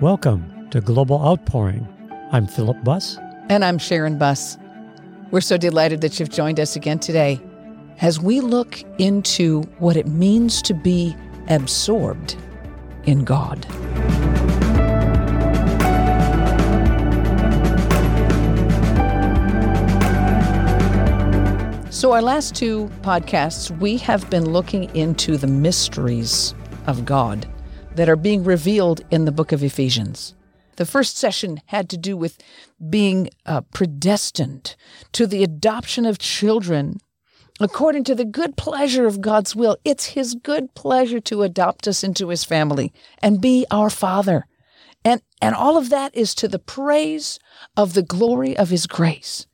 [0.00, 1.86] Welcome to Global Outpouring.
[2.32, 3.16] I'm Philip Buss.
[3.48, 4.58] And I'm Sharon Buss.
[5.30, 7.40] We're so delighted that you've joined us again today
[8.00, 11.14] as we look into what it means to be
[11.48, 12.34] absorbed
[13.04, 13.64] in God.
[22.02, 26.52] So, our last two podcasts, we have been looking into the mysteries
[26.88, 27.46] of God
[27.94, 30.34] that are being revealed in the book of Ephesians.
[30.78, 32.42] The first session had to do with
[32.90, 34.74] being uh, predestined
[35.12, 36.98] to the adoption of children
[37.60, 39.76] according to the good pleasure of God's will.
[39.84, 44.48] It's His good pleasure to adopt us into His family and be our Father.
[45.04, 47.38] And, and all of that is to the praise
[47.76, 49.46] of the glory of His grace.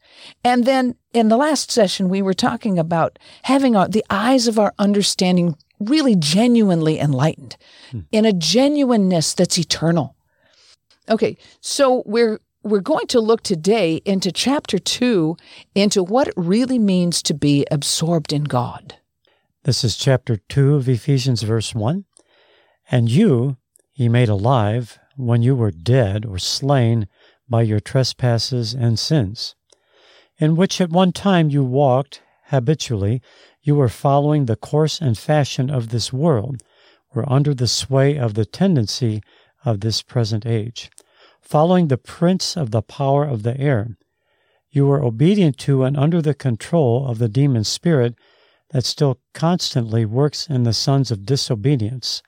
[0.45, 4.59] And then in the last session, we were talking about having our, the eyes of
[4.59, 7.57] our understanding really genuinely enlightened
[7.91, 8.01] hmm.
[8.13, 10.17] in a genuineness that's eternal.
[11.09, 15.37] Okay, so we're we're going to look today into chapter 2
[15.75, 18.97] into what it really means to be absorbed in God.
[19.63, 22.05] This is chapter 2 of Ephesians verse 1.
[22.91, 23.57] And you
[23.93, 27.09] he made alive when you were dead or slain
[27.49, 29.55] by your trespasses and sins
[30.39, 33.21] in which at one time you walked habitually,
[33.63, 36.63] you were following the course and fashion of this world,
[37.15, 39.23] were under the sway of the tendency
[39.65, 40.91] of this present age,
[41.41, 43.97] following the prince of the power of the air.
[44.71, 48.15] You were obedient to and under the control of the demon spirit
[48.71, 52.23] that still constantly works in the sons of disobedience,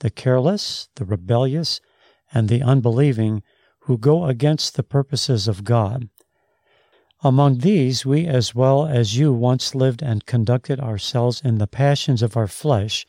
[0.00, 1.80] the careless, the rebellious,
[2.32, 3.42] and the unbelieving,
[3.84, 6.08] who go against the purposes of God.
[7.22, 12.22] Among these, we as well as you once lived and conducted ourselves in the passions
[12.22, 13.06] of our flesh,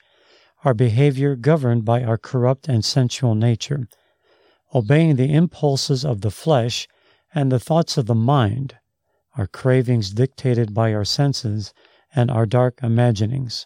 [0.66, 3.88] our behavior governed by our corrupt and sensual nature,
[4.76, 6.90] obeying the impulses of the flesh
[7.34, 8.76] and the thoughts of the mind,
[9.38, 11.74] our cravings dictated by our senses
[12.14, 13.66] and our dark imaginings.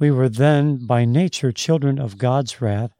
[0.00, 2.90] We were then by nature children of God's wrath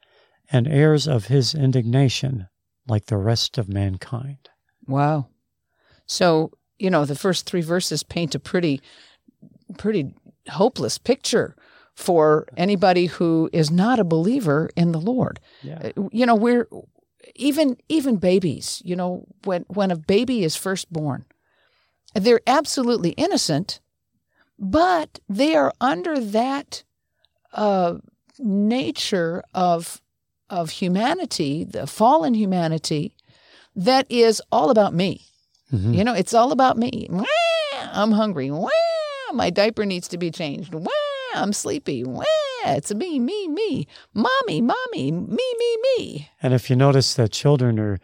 [0.52, 2.46] and heirs of his indignation,
[2.86, 4.50] like the rest of mankind.
[4.86, 5.26] Wow.
[6.06, 8.80] So, you know, the first three verses paint a pretty,
[9.78, 10.14] pretty
[10.48, 11.56] hopeless picture
[11.94, 15.40] for anybody who is not a believer in the Lord.
[15.62, 15.90] Yeah.
[15.96, 16.68] Uh, you know, we're
[17.34, 21.24] even even babies, you know, when when a baby is first born,
[22.14, 23.80] they're absolutely innocent,
[24.58, 26.82] but they are under that
[27.52, 27.94] uh,
[28.38, 30.00] nature of
[30.50, 33.16] of humanity, the fallen humanity,
[33.74, 35.26] that is all about me.
[35.72, 35.94] Mm-hmm.
[35.94, 37.06] You know, it's all about me.
[37.10, 37.24] Wah,
[37.92, 38.50] I'm hungry.
[38.50, 38.70] Wah,
[39.32, 40.74] my diaper needs to be changed.
[40.74, 40.90] Wah,
[41.34, 42.04] I'm sleepy.
[42.04, 42.24] Wah,
[42.66, 43.86] it's me, me, me.
[44.12, 46.30] Mommy, mommy, me, me, me.
[46.42, 47.98] And if you notice that children are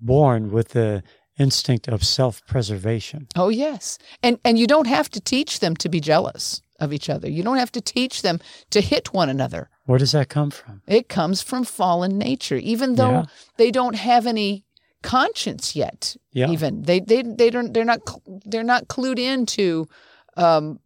[0.00, 1.02] born with the
[1.38, 3.28] instinct of self-preservation.
[3.36, 3.98] Oh yes.
[4.22, 7.30] And and you don't have to teach them to be jealous of each other.
[7.30, 8.40] You don't have to teach them
[8.70, 9.70] to hit one another.
[9.86, 10.82] Where does that come from?
[10.86, 12.56] It comes from fallen nature.
[12.56, 13.24] Even though yeah.
[13.56, 14.64] they don't have any
[15.02, 16.16] conscience yet.
[16.32, 16.50] Yeah.
[16.50, 18.00] Even they they they don't they're not
[18.44, 19.88] they're not clued into
[20.36, 20.80] um,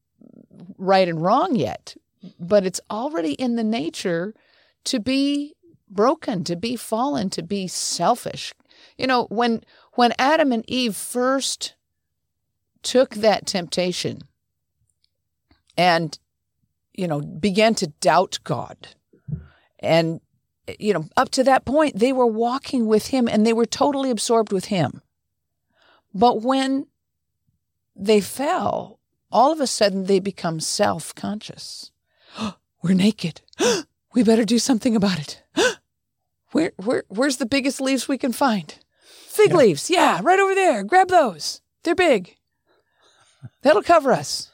[0.78, 1.96] right and wrong yet,
[2.40, 4.34] but it's already in the nature
[4.84, 5.54] to be
[5.88, 8.52] broken, to be fallen, to be selfish.
[8.98, 9.62] You know, when
[9.92, 11.74] when Adam and Eve first
[12.82, 14.20] took that temptation
[15.76, 16.18] and
[16.94, 18.88] you know began to doubt God
[19.78, 20.20] and
[20.78, 24.10] you know, up to that point, they were walking with him and they were totally
[24.10, 25.02] absorbed with him.
[26.14, 26.86] But when
[27.94, 28.98] they fell,
[29.30, 31.90] all of a sudden they become self conscious.
[32.82, 33.42] we're naked.
[34.14, 35.42] we better do something about it.
[36.52, 38.78] where, where, where's the biggest leaves we can find?
[39.02, 39.56] Fig yeah.
[39.56, 39.90] leaves.
[39.90, 40.82] Yeah, right over there.
[40.82, 41.60] Grab those.
[41.82, 42.36] They're big.
[43.62, 44.50] That'll cover us.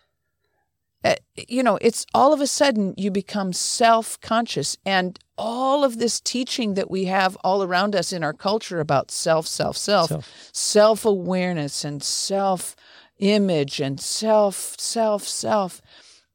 [1.04, 4.76] Uh, you know, it's all of a sudden you become self conscious.
[4.86, 9.10] And all of this teaching that we have all around us in our culture about
[9.10, 10.10] self, self, self,
[10.52, 12.76] self awareness and self
[13.18, 15.80] image and self, self, self.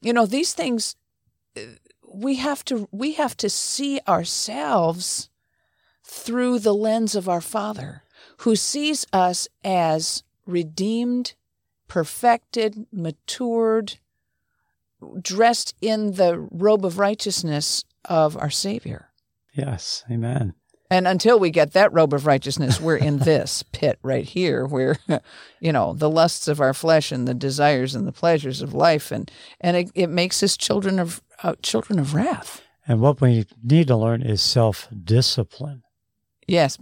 [0.02, 0.96] You know, these things
[1.56, 1.62] uh,
[2.14, 5.30] we have to we have to see ourselves
[6.04, 8.04] through the lens of our Father,
[8.40, 11.36] who sees us as redeemed,
[11.88, 14.00] perfected, matured,
[15.22, 19.10] dressed in the robe of righteousness of our Savior.
[19.54, 20.54] Yes, amen.
[20.90, 24.98] And until we get that robe of righteousness, we're in this pit right here where,
[25.60, 29.12] you know, the lusts of our flesh and the desires and the pleasures of life.
[29.12, 29.30] And,
[29.60, 32.62] and it, it makes us children of, uh, children of wrath.
[32.88, 35.84] And what we need to learn is self discipline.
[36.48, 36.78] Yes.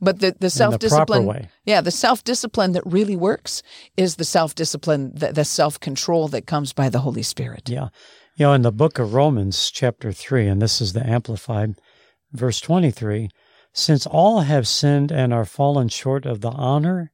[0.00, 3.62] But the, the self discipline, yeah, the self discipline that really works
[3.96, 7.68] is the self discipline, the, the self control that comes by the Holy Spirit.
[7.68, 7.88] Yeah.
[8.36, 11.74] You know, in the book of Romans, chapter 3, and this is the Amplified,
[12.32, 13.30] verse 23
[13.78, 17.12] since all have sinned and are fallen short of the honor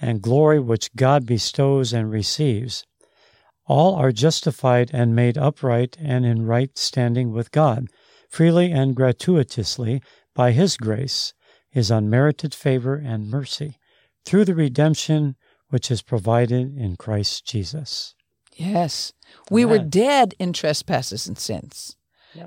[0.00, 2.84] and glory which God bestows and receives,
[3.66, 7.86] all are justified and made upright and in right standing with God,
[8.28, 10.02] freely and gratuitously
[10.34, 11.34] by His grace,
[11.72, 13.78] His unmerited favor and mercy,
[14.24, 15.34] through the redemption
[15.68, 18.14] which is provided in Christ Jesus.
[18.54, 19.12] Yes.
[19.50, 21.96] We were dead in trespasses and sins.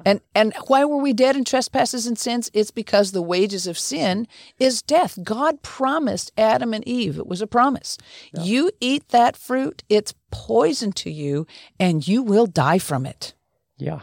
[0.05, 2.49] And and why were we dead in trespasses and sins?
[2.53, 4.27] It's because the wages of sin
[4.57, 5.19] is death.
[5.23, 7.17] God promised Adam and Eve.
[7.19, 7.97] It was a promise.
[8.33, 8.43] Yeah.
[8.43, 11.45] You eat that fruit, it's poison to you
[11.79, 13.33] and you will die from it.
[13.77, 14.01] Yeah.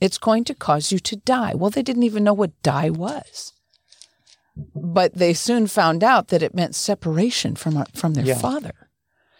[0.00, 1.54] It's going to cause you to die.
[1.54, 3.52] Well, they didn't even know what die was.
[4.56, 8.38] But they soon found out that it meant separation from from their yeah.
[8.38, 8.88] father.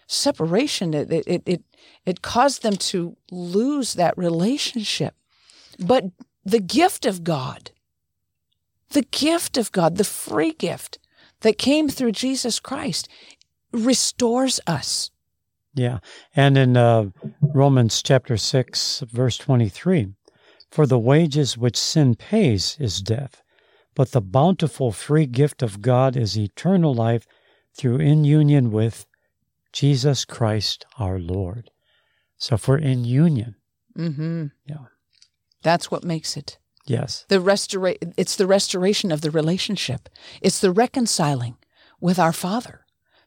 [0.07, 1.63] Separation it, it it
[2.05, 5.15] it caused them to lose that relationship
[5.79, 6.05] but
[6.43, 7.71] the gift of God,
[8.89, 10.99] the gift of God, the free gift
[11.41, 13.09] that came through Jesus Christ
[13.71, 15.11] restores us.
[15.73, 15.99] Yeah.
[16.35, 17.09] And in uh,
[17.41, 20.13] Romans chapter 6, verse 23,
[20.71, 23.41] for the wages which sin pays is death,
[23.95, 27.25] but the bountiful free gift of God is eternal life
[27.75, 29.05] through in union with
[29.71, 31.71] Jesus Christ our Lord.
[32.37, 33.55] So if we're in union,
[33.97, 34.47] mm-hmm.
[34.65, 34.85] yeah,
[35.63, 36.59] that's what makes it.
[36.85, 37.25] Yes.
[37.29, 40.07] The restora- it's the restoration of the relationship.
[40.41, 41.57] It's the reconciling
[41.99, 42.84] with our Father.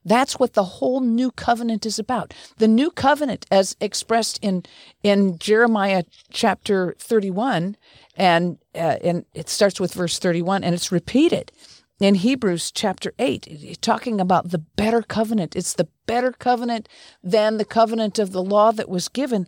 [0.08, 2.34] That's what the whole new covenant is about.
[2.56, 4.64] The new covenant, as expressed in
[5.02, 7.76] in Jeremiah chapter thirty one,
[8.16, 11.52] and uh, and it starts with verse thirty one, and it's repeated
[12.00, 15.56] in Hebrews chapter eight, talking about the better covenant.
[15.56, 16.88] It's the better covenant
[17.22, 19.46] than the covenant of the law that was given.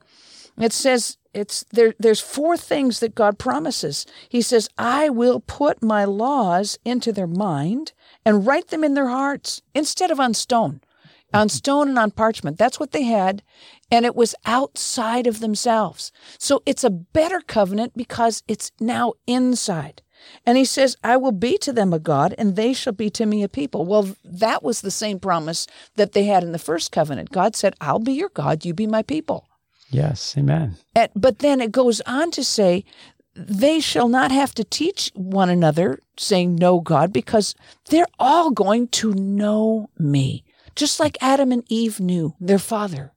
[0.58, 4.04] It says it's there there's four things that God promises.
[4.28, 7.92] He says, "I will put my laws into their mind
[8.24, 10.80] and write them in their hearts instead of on stone."
[11.32, 11.54] On mm-hmm.
[11.54, 12.58] stone and on parchment.
[12.58, 13.42] That's what they had,
[13.88, 16.10] and it was outside of themselves.
[16.38, 20.02] So it's a better covenant because it's now inside.
[20.44, 23.26] And he says, I will be to them a God, and they shall be to
[23.26, 23.86] me a people.
[23.86, 27.30] Well, that was the same promise that they had in the first covenant.
[27.30, 29.46] God said, I'll be your God, you be my people.
[29.90, 30.76] Yes, amen.
[30.94, 32.84] And, but then it goes on to say,
[33.48, 37.54] they shall not have to teach one another, saying, Know God, because
[37.88, 40.44] they're all going to know me,
[40.76, 43.12] just like Adam and Eve knew their father,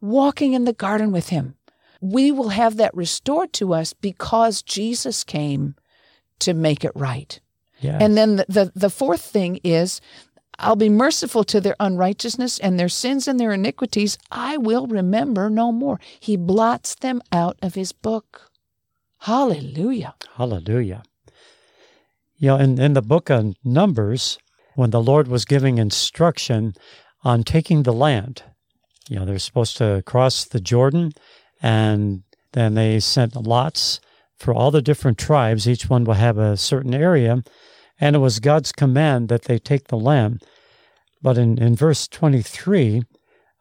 [0.00, 1.54] walking in the garden with him.
[2.00, 5.74] We will have that restored to us because Jesus came
[6.38, 7.38] to make it right.
[7.80, 8.00] Yes.
[8.00, 10.00] And then the, the, the fourth thing is
[10.58, 14.18] I'll be merciful to their unrighteousness and their sins and their iniquities.
[14.30, 16.00] I will remember no more.
[16.18, 18.50] He blots them out of his book.
[19.20, 20.14] Hallelujah.
[20.36, 21.02] Hallelujah.
[22.36, 24.38] You know, in, in the book of Numbers,
[24.74, 26.74] when the Lord was giving instruction
[27.24, 28.44] on taking the land,
[29.08, 31.12] you know, they're supposed to cross the Jordan,
[31.60, 34.00] and then they sent lots
[34.36, 35.68] for all the different tribes.
[35.68, 37.42] Each one will have a certain area
[38.00, 40.38] and it was God's command that they take the lamb.
[41.20, 43.02] But in, in verse 23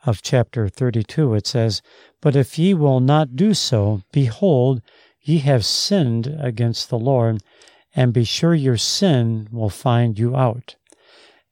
[0.05, 1.81] of chapter 32, it says,
[2.21, 4.81] But if ye will not do so, behold,
[5.27, 7.43] ye have sinned against the Lord,
[7.95, 10.75] and be sure your sin will find you out.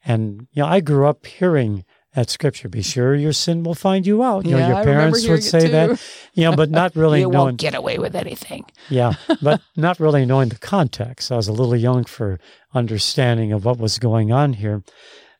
[0.05, 2.69] And you know, I grew up hearing that scripture.
[2.69, 4.45] Be sure your sin will find you out.
[4.45, 6.01] You yeah, know, your parents would say that.
[6.33, 7.45] You know, but not really knowing you knowing.
[7.47, 8.65] won't get away with anything.
[8.89, 11.31] yeah, but not really knowing the context.
[11.31, 12.39] I was a little young for
[12.73, 14.83] understanding of what was going on here.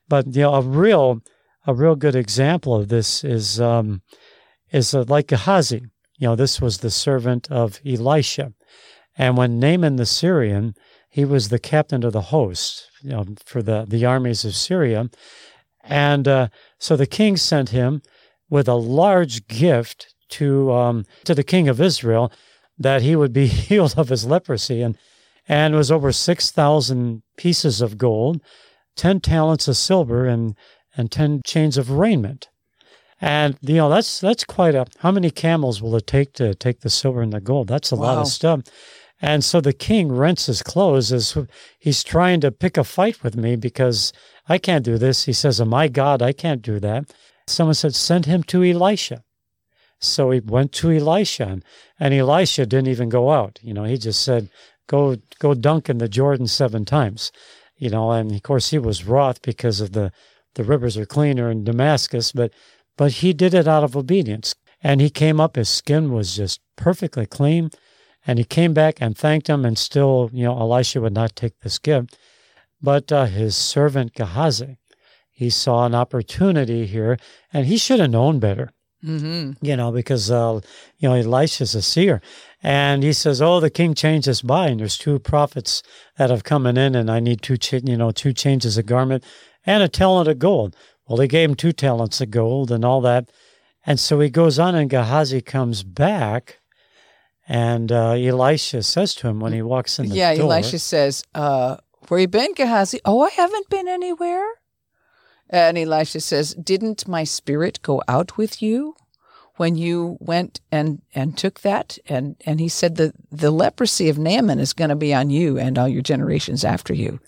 [0.08, 1.22] But you know, a real
[1.66, 4.02] a real good example of this is um,
[4.70, 5.86] is uh, like Gehazi.
[6.18, 8.52] You know, this was the servant of Elisha,
[9.16, 10.74] and when Naaman the Syrian,
[11.08, 15.08] he was the captain of the host, you know, for the the armies of Syria.
[15.82, 18.02] And uh, so the king sent him
[18.50, 22.32] with a large gift to um, to the king of Israel
[22.78, 24.98] that he would be healed of his leprosy, and
[25.48, 28.40] and it was over six thousand pieces of gold,
[28.96, 30.54] ten talents of silver, and
[30.96, 32.48] and ten chains of raiment.
[33.20, 36.80] And you know that's that's quite a how many camels will it take to take
[36.80, 37.68] the silver and the gold?
[37.68, 38.02] That's a wow.
[38.02, 38.62] lot of stuff.
[39.22, 41.36] And so the king rents his clothes as
[41.78, 44.12] he's trying to pick a fight with me because
[44.48, 45.24] I can't do this.
[45.24, 47.14] He says, Oh my God, I can't do that.
[47.46, 49.24] Someone said, Send him to Elisha.
[49.98, 51.60] So he went to Elisha,
[51.98, 53.58] and Elisha didn't even go out.
[53.62, 54.50] You know, he just said,
[54.86, 57.32] Go go dunk in the Jordan seven times.
[57.78, 60.12] You know, and of course he was wroth because of the
[60.54, 62.52] the rivers are cleaner in Damascus, but
[62.96, 64.54] but he did it out of obedience.
[64.82, 67.70] And he came up, his skin was just perfectly clean.
[68.26, 71.60] And he came back and thanked him, and still, you know, Elisha would not take
[71.60, 72.18] this gift.
[72.82, 74.78] But uh, his servant Gehazi,
[75.30, 77.18] he saw an opportunity here,
[77.52, 78.72] and he should have known better.
[79.04, 79.64] Mm-hmm.
[79.64, 80.60] You know, because uh,
[80.98, 82.20] you know Elisha's a seer,
[82.62, 84.80] and he says, "Oh, the king changed his mind.
[84.80, 85.82] There's two prophets
[86.16, 89.22] that have coming in, and I need two, ch- you know, two changes of garment
[89.64, 90.74] and a talent of gold."
[91.08, 93.30] Well, he gave him two talents of gold and all that,
[93.86, 96.58] and so he goes on, and Gehazi comes back,
[97.48, 101.22] and uh, Elisha says to him when he walks in the yeah, door, Elisha says,
[101.34, 101.76] uh,
[102.08, 104.46] "Where you been, Gehazi?" "Oh, I haven't been anywhere."
[105.48, 108.96] And Elisha says, "Didn't my spirit go out with you
[109.56, 114.18] when you went and and took that?" And and he said, "the the leprosy of
[114.18, 117.20] Naaman is going to be on you and all your generations after you."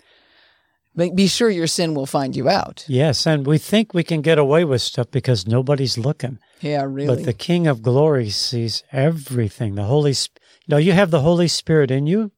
[1.14, 2.84] Be sure your sin will find you out.
[2.88, 6.38] Yes, and we think we can get away with stuff because nobody's looking.
[6.60, 7.14] Yeah, really.
[7.16, 9.74] But the King of Glory sees everything.
[9.76, 10.42] The Holy, Spirit.
[10.66, 12.32] you know, you have the Holy Spirit in you.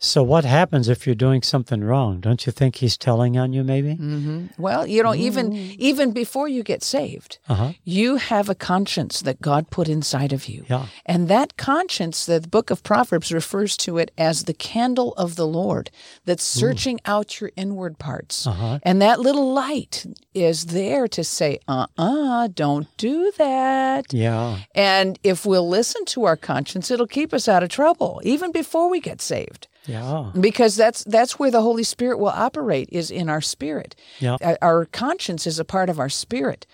[0.00, 2.20] So what happens if you're doing something wrong?
[2.20, 3.96] Don't you think he's telling on you maybe?
[3.96, 4.46] Mm-hmm.
[4.56, 7.72] Well, you know, even even before you get saved, uh-huh.
[7.82, 10.64] you have a conscience that God put inside of you.
[10.68, 10.86] Yeah.
[11.04, 15.46] And that conscience, the book of Proverbs refers to it as the candle of the
[15.46, 15.90] Lord
[16.24, 17.10] that's searching Ooh.
[17.10, 18.46] out your inward parts.
[18.46, 18.78] Uh-huh.
[18.84, 24.58] And that little light is there to say, "Uh-uh, don't do that." Yeah.
[24.76, 28.88] And if we'll listen to our conscience, it'll keep us out of trouble even before
[28.88, 29.66] we get saved.
[29.88, 30.30] Yeah.
[30.38, 33.96] Because that's that's where the Holy Spirit will operate is in our spirit.
[34.20, 34.36] Yeah.
[34.62, 36.66] Our conscience is a part of our spirit.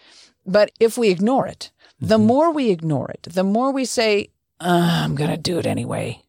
[0.44, 2.08] But if we ignore it, mm-hmm.
[2.08, 4.28] the more we ignore it, the more we say,
[4.60, 6.22] uh, I'm going to do it anyway.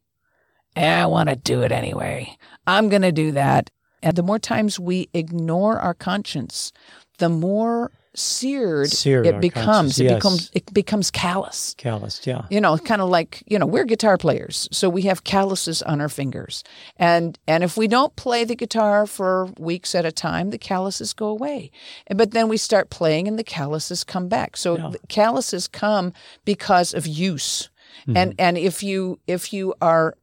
[0.75, 2.37] I want to do it anyway.
[2.67, 3.71] I'm going to do that.
[4.01, 6.71] And the more times we ignore our conscience,
[7.17, 9.99] the more seared, seared it becomes.
[9.99, 10.15] It yes.
[10.15, 11.75] becomes it becomes callous.
[11.77, 12.45] Callous, yeah.
[12.49, 16.01] You know, kind of like you know, we're guitar players, so we have calluses on
[16.01, 16.63] our fingers,
[16.97, 21.13] and and if we don't play the guitar for weeks at a time, the calluses
[21.13, 21.71] go away.
[22.13, 24.57] But then we start playing, and the calluses come back.
[24.57, 24.91] So yeah.
[25.09, 26.13] calluses come
[26.45, 27.69] because of use,
[28.01, 28.17] mm-hmm.
[28.17, 30.17] and and if you if you are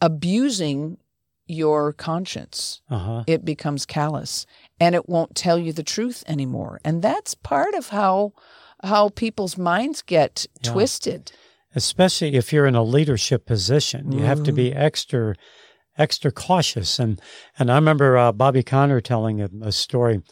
[0.00, 0.98] abusing
[1.48, 3.24] your conscience, uh-huh.
[3.26, 4.46] it becomes callous
[4.78, 6.80] and it won't tell you the truth anymore.
[6.84, 8.32] And that's part of how
[8.84, 10.72] how people's minds get yeah.
[10.72, 11.32] twisted.
[11.74, 14.26] Especially if you're in a leadership position, you mm.
[14.26, 14.76] have to be mm.
[14.76, 15.34] extra
[15.98, 16.98] extra cautious.
[16.98, 17.20] And
[17.58, 20.22] and I remember uh, Bobby Conner telling a, a, story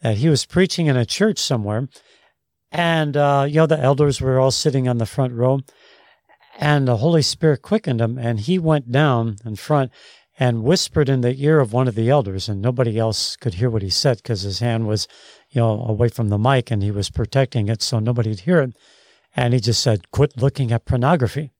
[0.00, 1.88] that he was preaching in a church somewhere,
[2.70, 5.60] and uh, you know the elders were all sitting on the front row,
[6.58, 9.90] and the Holy Spirit quickened him, and he went down in front
[10.38, 13.68] and whispered in the ear of one of the elders, and nobody else could hear
[13.68, 15.06] what he said because his hand was,
[15.50, 18.74] you know, away from the mic and he was protecting it so nobody'd hear it.
[19.36, 21.52] And he just said, Quit looking at pornography.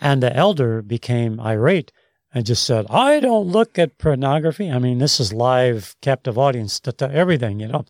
[0.00, 1.92] And the elder became irate
[2.32, 4.70] and just said, I don't look at pornography.
[4.70, 7.84] I mean, this is live, captive audience, everything, you know.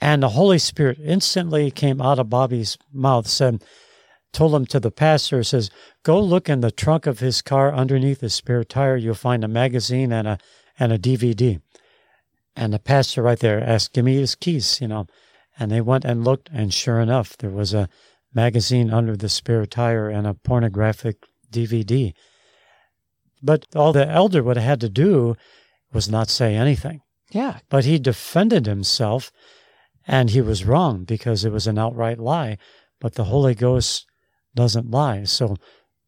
[0.00, 3.62] And the Holy Spirit instantly came out of Bobby's mouth, said,
[4.32, 5.70] told him to the pastor, says,
[6.02, 8.96] Go look in the trunk of his car underneath the spare tire.
[8.96, 10.38] You'll find a magazine and a
[10.78, 11.60] and a DVD.
[12.56, 15.06] And the pastor right there asked, Give me his keys, you know.
[15.58, 17.88] And they went and looked, and sure enough, there was a
[18.34, 22.14] magazine under the spare tire and a pornographic DVD.
[23.42, 25.36] But all the elder would have had to do
[25.92, 27.02] was not say anything.
[27.30, 27.58] Yeah.
[27.68, 29.30] But he defended himself,
[30.06, 32.58] and he was wrong because it was an outright lie.
[33.00, 34.06] But the Holy Ghost
[34.54, 35.24] doesn't lie.
[35.24, 35.56] So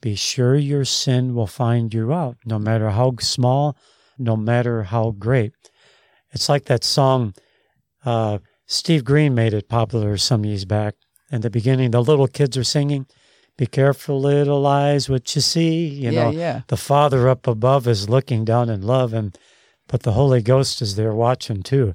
[0.01, 3.77] be sure your sin will find you out, no matter how small,
[4.19, 5.53] no matter how great.
[6.33, 7.35] It's like that song,
[8.05, 10.95] uh, Steve Green made it popular some years back.
[11.31, 13.07] In the beginning, the little kids are singing,
[13.57, 15.87] Be careful, little eyes, what you see.
[15.87, 16.63] You yeah, know, yeah.
[16.69, 19.37] the Father up above is looking down in love, and
[19.89, 21.93] but the Holy Ghost is there watching too,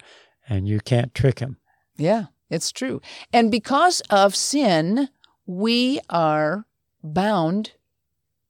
[0.48, 1.58] and you can't trick him.
[1.98, 3.02] Yeah, it's true.
[3.34, 5.10] And because of sin,
[5.48, 6.66] we are
[7.04, 7.72] bound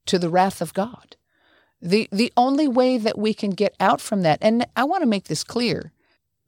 [0.08, 1.16] to the wrath of God.
[1.82, 5.08] The, the only way that we can get out from that, and I want to
[5.08, 5.94] make this clear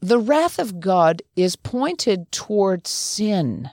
[0.01, 3.70] the wrath of God is pointed towards sin.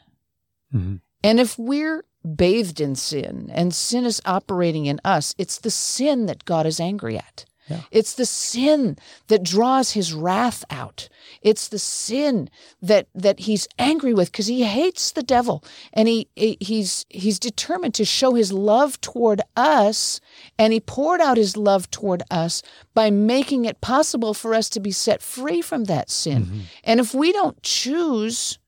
[0.75, 0.97] Mm-hmm.
[1.23, 2.05] And if we're
[2.35, 6.81] bathed in sin and sin is operating in us, it's the sin that God is
[6.81, 7.45] angry at.
[7.69, 7.81] Yeah.
[7.91, 8.97] It's the sin
[9.29, 11.09] that draws his wrath out.
[11.43, 12.49] It's the sin
[12.81, 17.95] that that he's angry with because he hates the devil and he he's he's determined
[17.95, 20.21] to show his love toward us
[20.59, 22.63] and he poured out his love toward us
[22.95, 26.45] by making it possible for us to be set free from that sin.
[26.45, 26.61] Mm-hmm.
[26.85, 28.59] And if we don't choose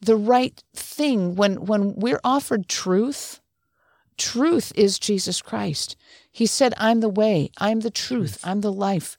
[0.00, 3.40] the right thing when when we're offered truth,
[4.18, 5.96] truth is Jesus Christ.
[6.30, 9.16] He said, I'm the way, I'm the truth, I'm the life.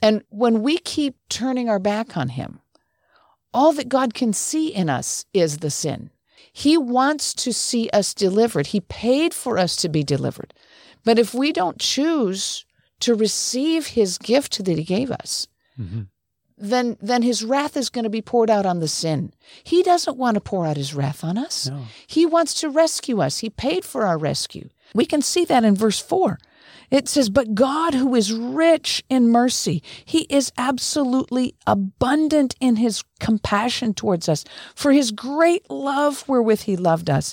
[0.00, 2.60] And when we keep turning our back on Him,
[3.54, 6.10] all that God can see in us is the sin.
[6.52, 8.68] He wants to see us delivered.
[8.68, 10.52] He paid for us to be delivered.
[11.04, 12.66] But if we don't choose
[13.00, 15.48] to receive His gift that He gave us,
[15.80, 16.02] mm-hmm.
[16.62, 19.32] Then, then His wrath is going to be poured out on the sin.
[19.64, 21.68] He doesn't want to pour out His wrath on us.
[21.68, 21.84] No.
[22.06, 23.38] He wants to rescue us.
[23.38, 24.68] He paid for our rescue.
[24.94, 26.38] We can see that in verse 4.
[26.90, 33.02] It says, But God, who is rich in mercy, He is absolutely abundant in His
[33.18, 37.32] compassion towards us, for His great love wherewith He loved us,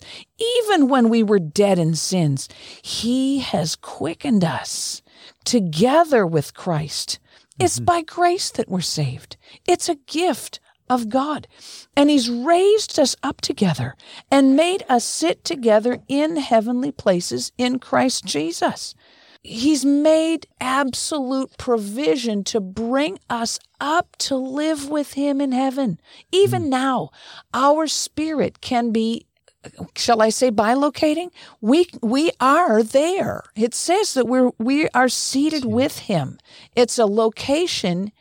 [0.63, 2.47] even when we were dead in sins,
[2.81, 5.01] He has quickened us
[5.43, 7.19] together with Christ.
[7.59, 7.85] It's mm-hmm.
[7.85, 9.37] by grace that we're saved.
[9.67, 11.47] It's a gift of God.
[11.95, 13.95] And He's raised us up together
[14.31, 18.95] and made us sit together in heavenly places in Christ Jesus.
[19.41, 25.99] He's made absolute provision to bring us up to live with Him in heaven.
[26.31, 26.69] Even mm.
[26.69, 27.09] now,
[27.53, 29.25] our spirit can be
[29.95, 31.31] shall I say bilocating?
[31.61, 33.43] We we are there.
[33.55, 36.39] It says that we're we are seated with him.
[36.75, 38.11] It's a location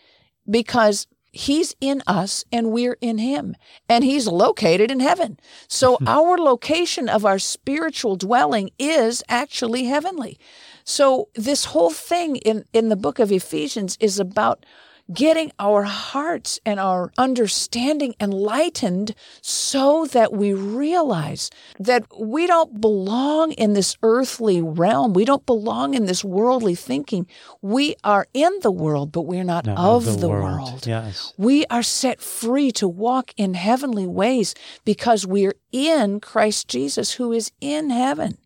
[0.48, 3.54] because he's in us and we're in him
[3.88, 5.38] and he's located in heaven.
[5.68, 10.38] So our location of our spiritual dwelling is actually heavenly.
[10.84, 14.64] So this whole thing in, in the book of Ephesians is about
[15.12, 23.52] getting our hearts and our understanding enlightened so that we realize that we don't belong
[23.52, 25.12] in this earthly realm.
[25.14, 27.26] We don't belong in this worldly thinking.
[27.62, 30.60] We are in the world, but we're not, not of, the, the world.
[30.60, 30.86] world.
[30.86, 31.32] Yes.
[31.38, 37.32] We are set free to walk in heavenly ways because we're in Christ Jesus, who
[37.32, 38.38] is in heaven.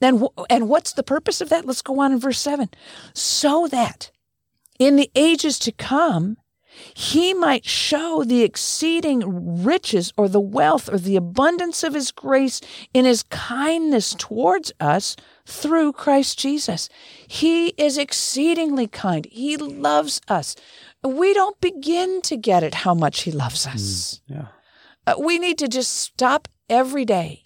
[0.00, 1.64] And, and what's the purpose of that?
[1.64, 2.68] Let's go on in verse 7.
[3.14, 4.10] So that
[4.78, 6.36] in the ages to come,
[6.94, 12.60] he might show the exceeding riches or the wealth or the abundance of his grace
[12.92, 16.88] in his kindness towards us through Christ Jesus.
[17.26, 19.26] He is exceedingly kind.
[19.30, 20.56] He loves us.
[21.02, 24.20] We don't begin to get it how much he loves us.
[24.28, 24.46] Mm, yeah.
[25.06, 27.42] Uh, we need to just stop every day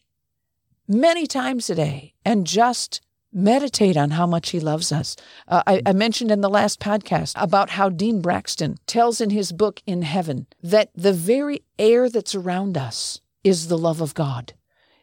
[0.87, 3.01] many times a day and just
[3.39, 5.17] meditate on how much he loves us.
[5.47, 9.53] Uh, I, I, mentioned in the last podcast about how Dean Braxton tells in his
[9.53, 14.55] book In Heaven that the very air that's around us is the love of God.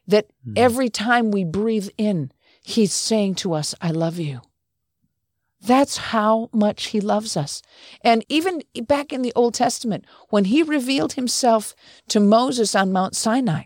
[0.05, 0.53] That mm.
[0.57, 4.41] every time we breathe in, he's saying to us, I love you.
[5.61, 7.61] That's how much he loves us.
[8.01, 11.73] And even back in the Old Testament, when he revealed himself
[12.09, 13.63] to Moses on Mount Sinai,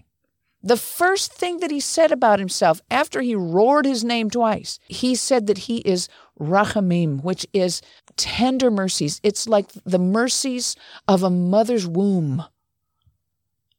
[0.62, 5.15] the first thing that he said about himself after he roared his name twice, he
[5.15, 7.82] said that he is rachamim, which is
[8.17, 9.22] tender mercies.
[9.24, 10.76] It's like the mercies
[11.08, 12.43] of a mother's womb.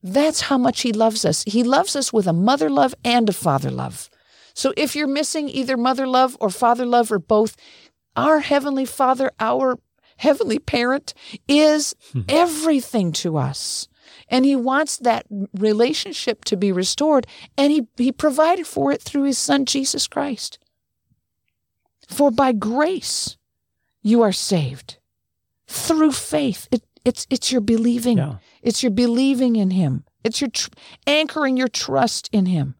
[0.02, 1.44] That's how much he loves us.
[1.46, 4.08] He loves us with a mother love and a father love.
[4.54, 7.56] So if you're missing either mother love or father love or both,
[8.16, 9.78] our Heavenly Father, our
[10.16, 11.12] Heavenly Parent,
[11.46, 12.22] is hmm.
[12.28, 13.88] everything to us
[14.30, 15.26] and he wants that
[15.58, 17.26] relationship to be restored
[17.58, 20.58] and he, he provided for it through his son jesus christ
[22.08, 23.36] for by grace
[24.02, 24.98] you are saved
[25.66, 28.36] through faith it, it's it's your believing yeah.
[28.62, 30.70] it's your believing in him it's your tr-
[31.06, 32.74] anchoring your trust in him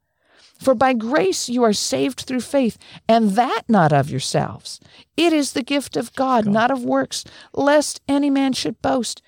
[0.60, 2.76] for by grace you are saved through faith,
[3.08, 4.78] and that not of yourselves.
[5.16, 6.52] It is the gift of God, God.
[6.52, 9.22] not of works, lest any man should boast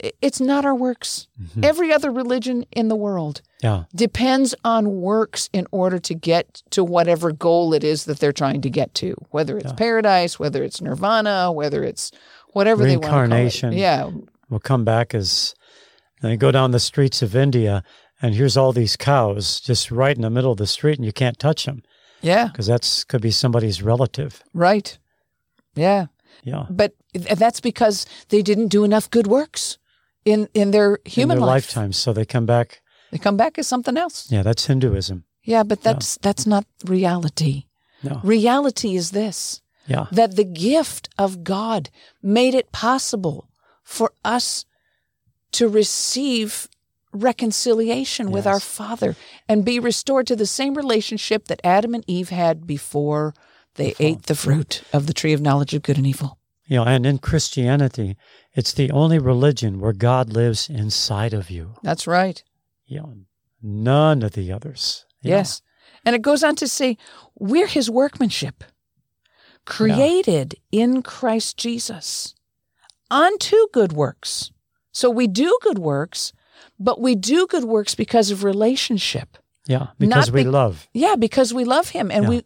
[0.00, 1.26] it's not our works.
[1.40, 1.64] Mm-hmm.
[1.64, 3.84] Every other religion in the world yeah.
[3.94, 8.60] depends on works in order to get to whatever goal it is that they're trying
[8.62, 9.76] to get to, whether it's yeah.
[9.76, 12.12] paradise, whether it's nirvana, whether it's
[12.52, 13.76] whatever they want to call it.
[13.76, 14.10] Yeah.
[14.48, 15.54] Will come back as
[16.22, 17.82] they go down the streets of India
[18.22, 21.12] and here's all these cows just right in the middle of the street and you
[21.12, 21.82] can't touch them.
[22.20, 22.48] Yeah.
[22.48, 24.42] Because that's could be somebody's relative.
[24.54, 24.98] Right.
[25.74, 26.06] Yeah.
[26.44, 26.66] Yeah.
[26.70, 29.78] But that's because they didn't do enough good works
[30.30, 31.66] in in their human in their life.
[31.66, 31.96] lifetimes.
[31.96, 32.80] So they come back.
[33.10, 34.30] They come back as something else.
[34.30, 35.24] Yeah, that's Hinduism.
[35.42, 36.20] Yeah, but that's yeah.
[36.22, 37.64] that's not reality.
[38.02, 38.20] No.
[38.22, 39.62] Reality is this.
[39.86, 40.06] Yeah.
[40.12, 41.88] That the gift of God
[42.22, 43.48] made it possible
[43.82, 44.66] for us
[45.52, 46.68] to receive
[47.12, 48.34] reconciliation yes.
[48.34, 49.16] with our Father
[49.48, 53.34] and be restored to the same relationship that Adam and Eve had before
[53.76, 56.37] they ate the fruit of the tree of knowledge of good and evil.
[56.68, 58.16] You know, and in Christianity,
[58.52, 61.74] it's the only religion where God lives inside of you.
[61.82, 62.42] That's right.
[62.86, 63.14] You know,
[63.62, 65.06] none of the others.
[65.22, 65.60] Yes.
[65.60, 65.64] Know.
[66.04, 66.98] And it goes on to say,
[67.38, 68.64] we're his workmanship,
[69.64, 70.82] created yeah.
[70.84, 72.34] in Christ Jesus
[73.10, 74.52] unto good works.
[74.92, 76.34] So we do good works,
[76.78, 79.38] but we do good works because of relationship.
[79.66, 80.86] Yeah, because we love.
[80.92, 82.10] Yeah, because we love him.
[82.10, 82.30] And yeah.
[82.30, 82.42] we,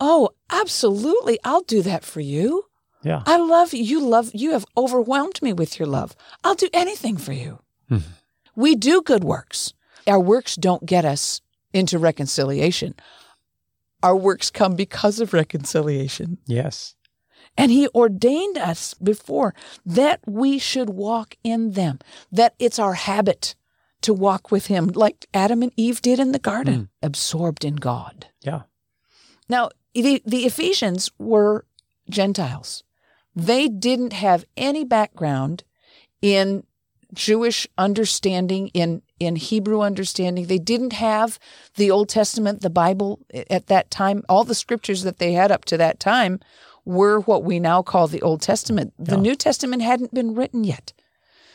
[0.00, 2.64] oh, absolutely, I'll do that for you.
[3.02, 3.22] Yeah.
[3.26, 3.82] I love you.
[3.82, 6.16] You love, you have overwhelmed me with your love.
[6.44, 7.60] I'll do anything for you.
[7.90, 8.10] Mm-hmm.
[8.56, 9.72] We do good works.
[10.06, 11.40] Our works don't get us
[11.72, 12.94] into reconciliation.
[14.02, 16.38] Our works come because of reconciliation.
[16.46, 16.94] Yes.
[17.56, 21.98] And he ordained us before that we should walk in them,
[22.30, 23.54] that it's our habit
[24.02, 26.88] to walk with him, like Adam and Eve did in the garden, mm.
[27.02, 28.26] absorbed in God.
[28.42, 28.62] Yeah.
[29.48, 31.64] Now, the, the Ephesians were
[32.08, 32.84] Gentiles.
[33.38, 35.62] They didn't have any background
[36.20, 36.64] in
[37.14, 40.46] Jewish understanding, in, in Hebrew understanding.
[40.46, 41.38] They didn't have
[41.76, 44.24] the Old Testament, the Bible at that time.
[44.28, 46.40] All the scriptures that they had up to that time
[46.84, 48.92] were what we now call the Old Testament.
[48.98, 49.22] The yeah.
[49.22, 50.92] New Testament hadn't been written yet.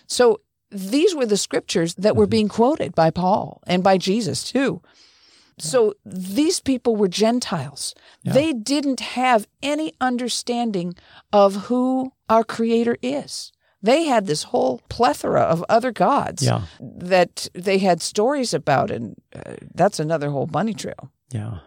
[0.08, 0.39] So
[0.72, 2.32] these were the scriptures that were mm-hmm.
[2.32, 4.82] being quoted by Paul and by Jesus too.
[5.57, 7.95] So these people were Gentiles.
[8.23, 8.33] Yeah.
[8.33, 10.95] They didn't have any understanding
[11.31, 13.51] of who our Creator is.
[13.81, 16.61] They had this whole plethora of other gods yeah.
[16.79, 21.11] that they had stories about, and uh, that's another whole bunny trail.
[21.31, 21.59] Yeah.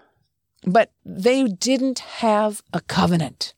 [0.64, 3.54] But they didn't have a covenant.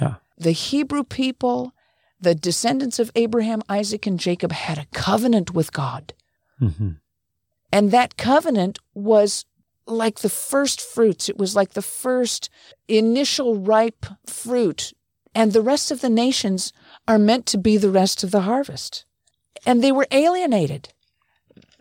[0.00, 0.14] Yeah.
[0.36, 1.72] The Hebrew people,
[2.20, 6.12] the descendants of Abraham, Isaac, and Jacob, had a covenant with God.
[6.60, 6.90] Mm-hmm.
[7.72, 9.44] And that covenant was
[9.86, 11.28] like the first fruits.
[11.28, 12.50] It was like the first
[12.88, 14.92] initial ripe fruit.
[15.34, 16.72] And the rest of the nations
[17.06, 19.04] are meant to be the rest of the harvest.
[19.64, 20.92] And they were alienated.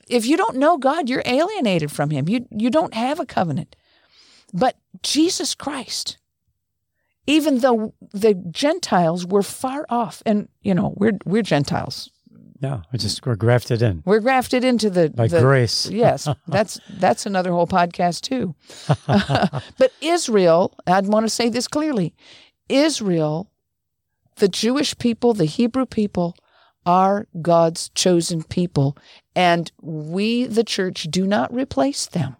[0.07, 2.29] If you don't know God, you're alienated from Him.
[2.29, 3.75] You, you don't have a covenant.
[4.53, 6.17] But Jesus Christ,
[7.27, 12.09] even though the Gentiles were far off, and you know, we're we're Gentiles.
[12.65, 14.01] Yeah, we just we're grafted in.
[14.05, 15.85] We're grafted into the by the, grace.
[15.91, 18.55] yes, that's that's another whole podcast too.
[19.77, 22.15] but Israel, I'd want to say this clearly:
[22.67, 23.51] Israel,
[24.37, 26.35] the Jewish people, the Hebrew people,
[26.87, 28.97] are God's chosen people,
[29.35, 32.35] and we, the church, do not replace them.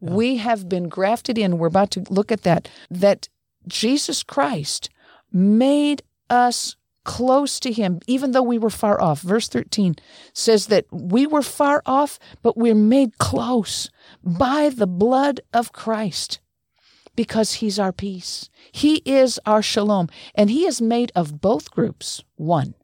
[0.00, 0.10] Yeah.
[0.14, 1.58] We have been grafted in.
[1.58, 2.70] We're about to look at that.
[2.88, 3.28] That
[3.66, 4.88] Jesus Christ
[5.32, 9.20] made us close to him, even though we were far off.
[9.20, 9.96] Verse 13
[10.32, 13.90] says that we were far off, but we're made close
[14.22, 16.40] by the blood of Christ
[17.16, 18.48] because he's our peace.
[18.72, 22.74] He is our shalom, and he is made of both groups one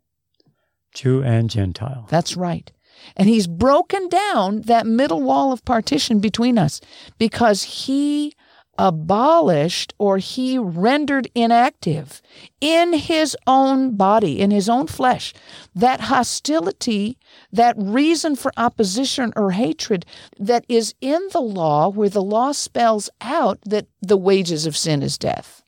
[0.94, 2.06] Jew and Gentile.
[2.08, 2.70] That's right.
[3.16, 6.80] And he's broken down that middle wall of partition between us
[7.18, 8.34] because he
[8.80, 12.22] abolished or he rendered inactive
[12.62, 15.34] in his own body, in his own flesh,
[15.74, 17.18] that hostility,
[17.52, 20.06] that reason for opposition or hatred
[20.38, 25.02] that is in the law, where the law spells out that the wages of sin
[25.02, 25.62] is death.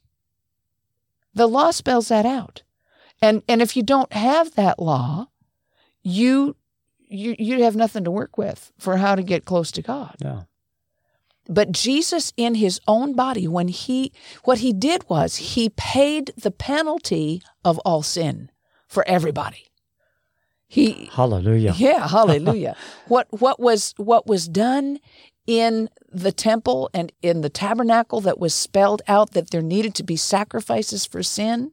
[1.34, 2.62] The law spells that out.
[3.20, 5.26] And, and if you don't have that law,
[6.02, 6.56] you,
[6.98, 10.16] you, you have nothing to work with for how to get close to God.
[10.18, 10.42] Yeah.
[11.48, 14.12] But Jesus in his own body, when he,
[14.44, 18.50] what he did was he paid the penalty of all sin
[18.86, 19.66] for everybody.
[20.68, 21.74] He, hallelujah.
[21.76, 22.76] Yeah, hallelujah.
[23.08, 25.00] what, what was, what was done
[25.46, 30.04] in the temple and in the tabernacle that was spelled out that there needed to
[30.04, 31.72] be sacrifices for sin,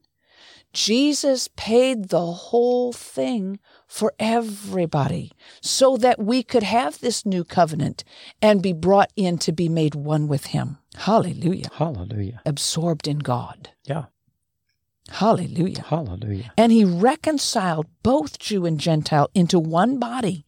[0.72, 8.04] Jesus paid the whole thing for everybody so that we could have this new covenant
[8.40, 10.78] and be brought in to be made one with Him.
[10.94, 11.68] Hallelujah.
[11.72, 12.40] Hallelujah.
[12.46, 13.70] Absorbed in God.
[13.84, 14.06] Yeah.
[15.08, 15.82] Hallelujah.
[15.82, 16.52] Hallelujah.
[16.56, 20.44] And He reconciled both Jew and Gentile into one body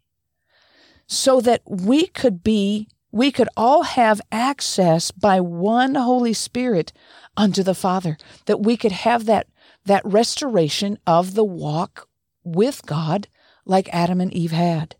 [1.08, 6.92] so that we could be, we could all have access by one Holy Spirit
[7.36, 9.48] unto the Father, that we could have that
[9.84, 12.08] that restoration of the walk
[12.44, 13.28] with God
[13.64, 14.96] like Adam and Eve had.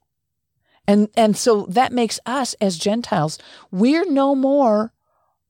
[0.87, 3.39] And and so that makes us as Gentiles,
[3.71, 4.93] we're no more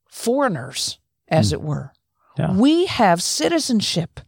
[0.06, 1.52] foreigners, as mm.
[1.54, 1.92] it were.
[2.38, 2.54] Yeah.
[2.54, 4.20] We have citizenship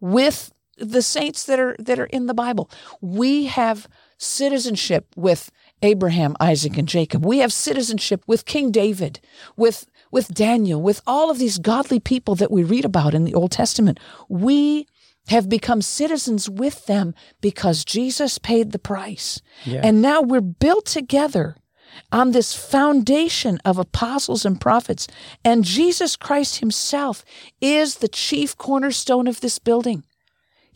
[0.00, 2.70] with the saints that are that are in the Bible.
[3.00, 5.50] We have citizenship with
[5.82, 7.24] Abraham, Isaac, and Jacob.
[7.24, 9.20] We have citizenship with King David,
[9.56, 13.34] with with Daniel, with all of these godly people that we read about in the
[13.34, 13.98] Old Testament.
[14.28, 14.86] We
[15.28, 19.40] have become citizens with them because Jesus paid the price.
[19.64, 19.80] Yeah.
[19.82, 21.56] And now we're built together
[22.12, 25.08] on this foundation of apostles and prophets.
[25.44, 27.24] And Jesus Christ Himself
[27.60, 30.04] is the chief cornerstone of this building.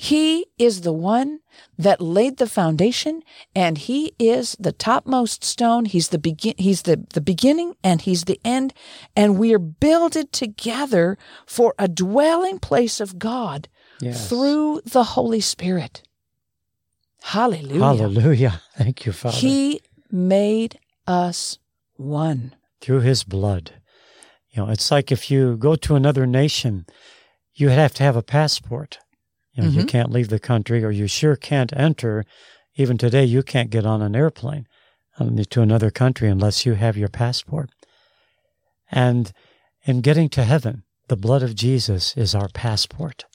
[0.03, 1.41] He is the one
[1.77, 3.23] that laid the foundation
[3.55, 5.85] and he is the topmost stone.
[5.85, 8.73] He's the begin he's the, the beginning and he's the end.
[9.15, 13.69] And we are builded together for a dwelling place of God
[14.01, 14.27] yes.
[14.27, 16.03] through the Holy Spirit.
[17.21, 17.81] Hallelujah.
[17.81, 18.63] Hallelujah.
[18.79, 19.37] Thank you, Father.
[19.37, 21.59] He made us
[21.97, 22.55] one.
[22.81, 23.75] Through his blood.
[24.49, 26.87] You know, it's like if you go to another nation,
[27.53, 28.99] you have to have a passport.
[29.61, 29.81] You know, mm-hmm.
[29.81, 32.25] you can't leave the country, or you sure can't enter.
[32.77, 34.67] Even today, you can't get on an airplane
[35.19, 37.69] um, to another country unless you have your passport.
[38.91, 39.33] And
[39.85, 43.27] in getting to heaven, the blood of Jesus is our passport.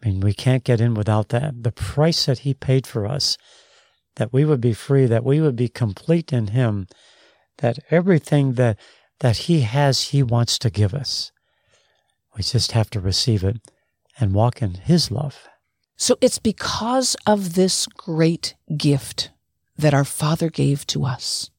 [0.00, 1.64] I mean, we can't get in without that.
[1.64, 3.36] The price that He paid for us,
[4.14, 6.86] that we would be free, that we would be complete in Him,
[7.58, 8.78] that everything that
[9.20, 11.32] that He has, He wants to give us.
[12.36, 13.56] We just have to receive it
[14.18, 15.48] and walk in His love.
[15.96, 19.30] So it's because of this great gift
[19.76, 21.50] that our Father gave to us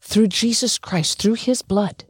[0.00, 2.04] through Jesus Christ, through His blood,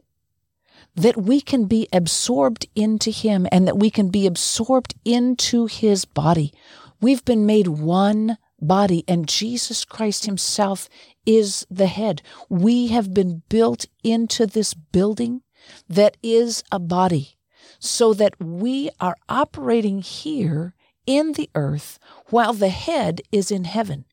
[0.95, 6.05] that we can be absorbed into Him and that we can be absorbed into His
[6.05, 6.53] body.
[7.01, 10.87] We've been made one body, and Jesus Christ Himself
[11.25, 12.21] is the head.
[12.49, 15.41] We have been built into this building
[15.89, 17.37] that is a body
[17.79, 20.73] so that we are operating here
[21.05, 24.05] in the earth while the head is in heaven.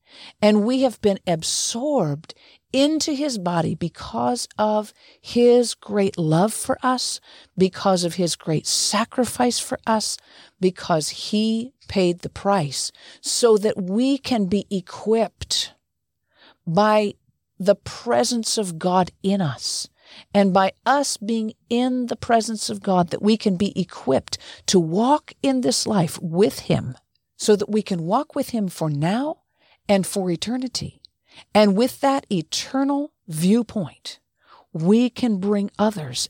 [0.43, 2.35] And we have been absorbed
[2.73, 7.21] into his body because of his great love for us,
[7.57, 10.17] because of his great sacrifice for us,
[10.61, 15.75] because he paid the price so that we can be equipped
[16.67, 17.15] by
[17.59, 19.89] the presence of God in us
[20.35, 24.79] and by us being in the presence of God, that we can be equipped to
[24.79, 26.97] walk in this life with Him
[27.37, 29.43] so that we can walk with Him for now
[29.89, 31.01] and for eternity.
[31.55, 34.19] And with that eternal viewpoint,
[34.73, 36.29] we can bring others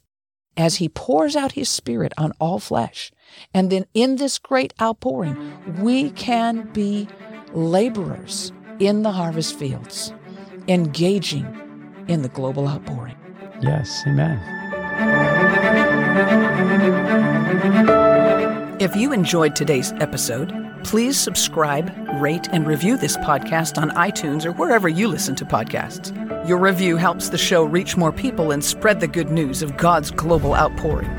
[0.57, 3.11] as He pours out His Spirit on all flesh.
[3.53, 5.37] And then in this great outpouring,
[5.79, 7.09] we can be
[7.53, 10.12] laborers in the harvest fields,
[10.69, 11.47] engaging
[12.09, 13.19] in the global outpouring.
[13.61, 14.38] Yes, amen.
[18.81, 24.53] If you enjoyed today's episode, please subscribe, rate, and review this podcast on iTunes or
[24.53, 26.16] wherever you listen to podcasts.
[26.49, 30.11] Your review helps the show reach more people and spread the good news of God's
[30.11, 31.11] global outpouring.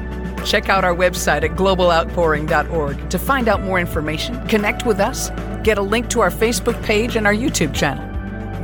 [0.43, 5.29] Check out our website at globaloutpouring.org to find out more information, connect with us,
[5.63, 8.07] get a link to our Facebook page and our YouTube channel.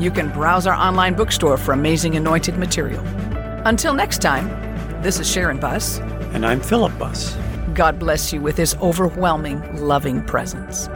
[0.01, 3.03] You can browse our online bookstore for amazing anointed material.
[3.65, 4.47] Until next time,
[5.01, 5.99] this is Sharon Buss.
[6.33, 7.35] And I'm Philip Buss.
[7.73, 10.87] God bless you with his overwhelming, loving presence.